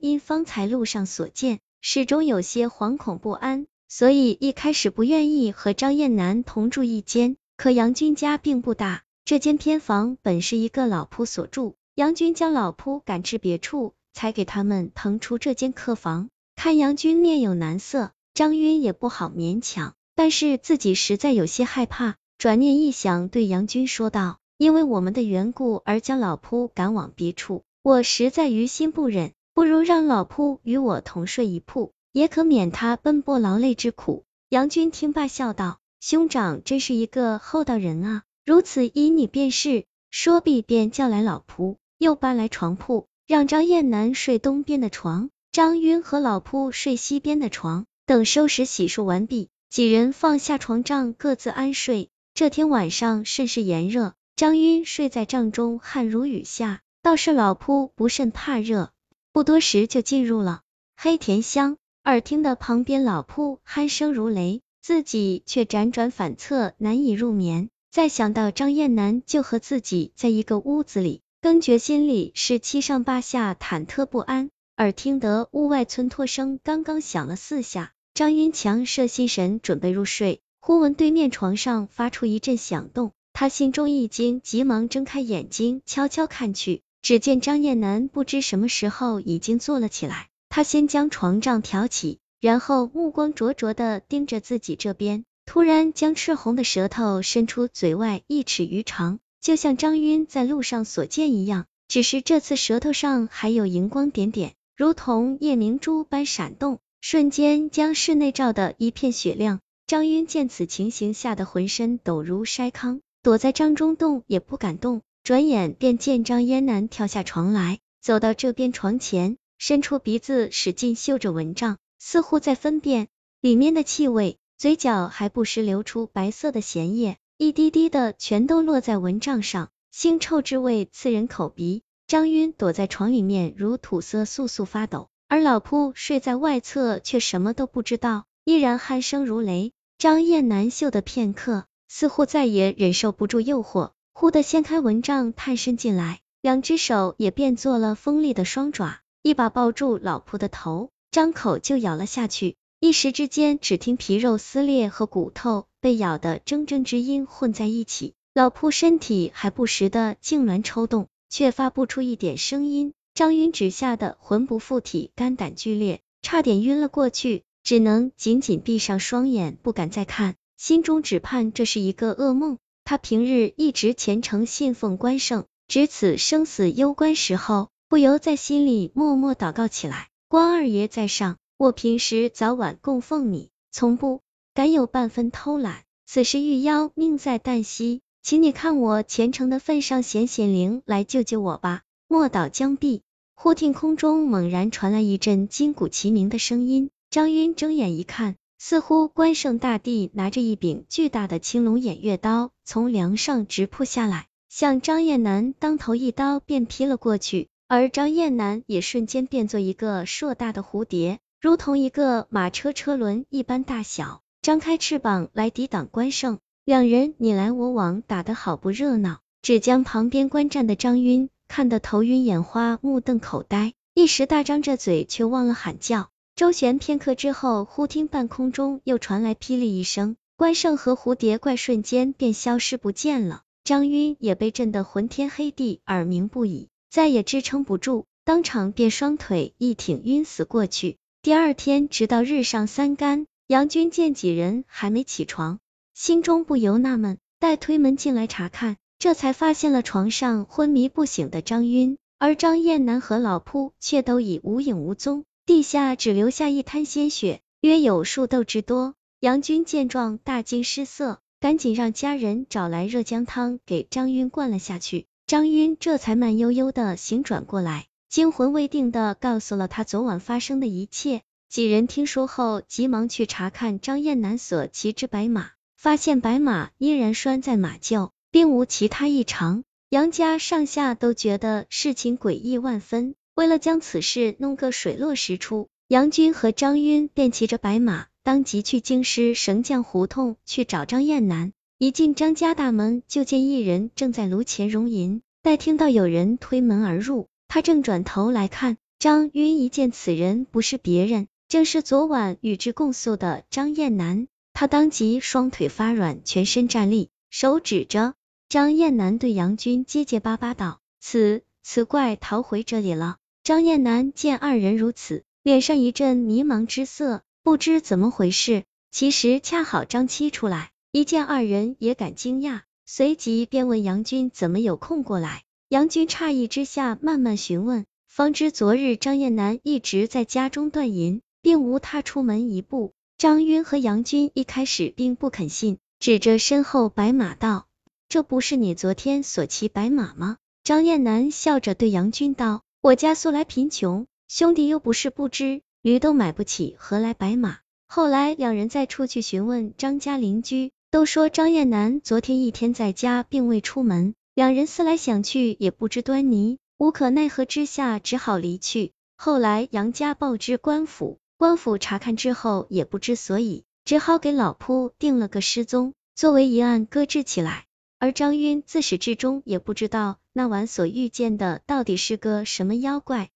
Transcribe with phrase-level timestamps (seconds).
[0.00, 7.36] 因方才路上所见，始终有些惶恐不安，所以一开始不愿意和张燕南同住一间。
[7.56, 16.30] 可杨军家并不大，这间偏房本是一个老仆所住，杨军将老仆赶至别处，才给他们腾出这间客房。
[16.56, 22.16] 看杨军面有难色，张晕也不好勉强，但是自己实在有些害怕。
[22.38, 34.24] 转念一想，对杨军说道：“因为我们的缘故而将老仆赶往别处。”我实在于心不忍，不如让老仆与我同睡一铺，也可免他奔波劳累之苦。
[34.48, 47.84] 杨军听罢笑道：“兄长真是一个厚道人啊，如此依你便是。”说毕便叫来老仆，又搬来床铺，让张燕南睡东边的床，张晕和老仆睡西边的床。
[48.06, 52.08] 等收拾洗漱完毕，几人放下床帐，各自安睡。
[52.32, 56.80] 这天晚上甚是炎热，张晕睡在帐中，汗如雨下。
[57.02, 58.90] 倒是老仆不甚怕热，
[59.32, 60.62] 不多时就进入了
[60.96, 61.76] 黑田乡。
[62.02, 67.68] 耳听的旁边老铺鼾声如雷，自己却辗转反侧，难以入眠。
[67.92, 74.50] 再想到张燕南就和自己在一个屋子里，更觉心里是七上八下，忐忑不安。
[74.78, 86.82] 耳听得屋外村托声刚刚响了四下，张云强摄心神准备入睡，忽闻对面床上发出一阵响动，他心中一惊，急忙睁开眼睛，悄悄看去。
[87.02, 109.60] 只见张燕南不知什么时候已经坐了起来，他先将床帐挑起，然后目光灼灼的盯着自己这边，突然将赤红的舌头伸出嘴外一尺余长，就像张晕在路上所见一样，只是这次舌头上还有荧光点点，如同夜明珠般闪动，瞬间将室内照得一片雪亮。
[109.86, 115.02] 张晕见此情形，吓得浑身抖如筛糠，躲在帐中动也不敢动。
[115.30, 123.06] 转眼便见张嫣南跳下床来，走到这边床前，伸出鼻子使劲嗅着蚊帐，似乎在分辨
[123.40, 131.84] 里面的气味，嘴角还不时流出白色的涎液，一滴滴的全都落在蚊帐上，腥臭之味刺人口鼻。
[132.08, 139.70] 张晕躲在床里面如土色，簌簌发抖，而老仆睡在外侧，却什么都不知道，依然鼾声如雷。
[139.96, 143.92] 张燕南嗅的片刻，似乎再也忍受不住诱惑。
[144.20, 152.56] 忽的掀开蚊帐，探身进来，两只手也变作了锋利的双爪，一把抱住老仆的头，张口就咬了下去。
[152.80, 162.92] 一时之间，只听皮肉撕裂和骨头被咬的铮铮之音混在一起，老仆身体还不时的痉挛抽动，却发不出一点声音。
[163.14, 172.58] 张云只吓得魂不附体，肝胆俱裂，差点晕了过去，只能紧紧闭上双眼，不敢再看，心中只盼这是一个噩梦。
[172.84, 180.08] 他平日一直虔诚信奉关圣，值此生死攸关时候，不由在心里默默祷告起来。
[180.28, 184.20] 关二爷在上，我平时早晚供奉你，从不
[184.54, 185.84] 敢有半分偷懒。
[186.06, 191.82] 此时玉妖命在旦夕，请你看我虔诚的份上，显显灵来救救我吧。
[192.08, 193.02] 莫祷将毕，
[193.36, 198.34] 忽听空中猛然传来一阵金鼓齐鸣的声音，张晕睁眼一看。
[198.62, 216.38] 似乎关圣大帝拿着一柄巨大的青龙偃月刀，从梁上直扑下来，向张燕南当头一刀便劈了过去，而张燕南也瞬间变作一个硕大的蝴蝶，如同一个马车车轮一般大小，张开翅膀来抵挡关圣。
[216.66, 219.20] 两人你来我往，打得好不热闹。
[219.40, 226.10] 只将旁边观战的张晕看得头晕眼花，目瞪口呆，一时大张着嘴，却忘了喊叫。
[226.40, 233.42] 周旋片刻之后，忽听半空中又传来霹雳一声，关胜和蝴蝶怪瞬间便消失不见了。
[233.62, 240.96] 张晕也被震得昏天黑地，耳鸣不已，再也支撑不住，当场便双腿一挺，晕死过去。
[241.20, 245.58] 第二天，直到日上三竿，杨军见几人还没起床，
[245.92, 255.26] 心中不由纳闷，待推门进来查看，这才发现了床上昏迷不醒的张晕，而张燕南和老仆却都已无影无踪。
[255.50, 258.94] 地下只留下一滩鲜血，约有数斗之多。
[259.18, 265.08] 杨军见状，大惊失色，赶紧让家人找来热姜汤给张晕灌了下去。
[265.26, 271.22] 张晕这才慢悠悠的醒转过来，惊魂未定的告诉了他昨晚发生的一切。
[271.48, 279.64] 几人听说后，急忙去查看张燕南所骑之白马，发现白马依然拴在马厩，并无其他异常。
[279.88, 283.16] 杨家上下都觉得事情诡异万分。
[283.34, 291.52] 为了将此事弄个水落石出，杨军和张晕便骑着白马，当即去京师绳匠胡同去找张燕南。
[291.78, 295.22] 一进张家大门，就见一人正在炉前熔银。
[295.42, 308.12] 待听到有人推门而入，他正转头来看，张晕一见此人不是别人，正是昨晚与之共宿的张燕南，他当即双腿发软，全身站立，手指着
[308.50, 313.16] 张燕南对杨军结结巴巴道：“此此怪逃回这里了。”
[313.50, 318.62] 张燕南见二人如此，脸上一阵迷茫之色，不知怎么回事。
[318.92, 325.42] 其实恰好张七出来，一见二人也感惊讶，随即便问杨军怎么有空过来。
[325.68, 327.86] 杨军诧异之下，慢慢询问。
[328.06, 332.92] 方知昨日张燕南一直在家中断银，并无踏出门一步。
[333.18, 337.66] 张晕和杨军一开始并不肯信，指着身后白马道
[338.08, 354.14] ：“这不是你昨天所骑白马吗？”张燕南笑着对杨军道：“我家素来贫穷，兄弟又不是不知，驴都买不起，何来白马？”后来两人再出去询问张家邻居，都说张燕南昨天一天在家，并未出门。
[354.34, 356.56] 两人思来想去，也不知端倪。
[356.78, 358.92] 无可奈何之下，只好离去。
[359.18, 367.66] 后来杨家报知官府，官府查看之后也不知所以，只好给老仆定了个失踪，作为一案搁置起来。
[367.98, 373.28] 而张晕自始至终也不知道那晚所遇见的到底是个什么妖怪。